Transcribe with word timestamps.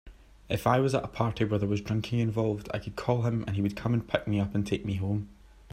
If 0.49 0.65
I 0.65 0.79
was 0.79 0.95
at 0.95 1.03
a 1.03 1.07
party 1.07 1.45
where 1.45 1.59
there 1.59 1.69
was 1.69 1.79
drinking 1.79 2.17
involved, 2.17 2.69
I 2.73 2.79
could 2.79 2.95
call 2.95 3.21
him 3.21 3.43
and 3.45 3.55
he 3.55 3.61
would 3.61 3.75
come 3.75 4.01
pick 4.01 4.27
me 4.27 4.39
up 4.39 4.55
and 4.55 4.65
take 4.65 4.83
me 4.83 4.95
home. 4.95 5.29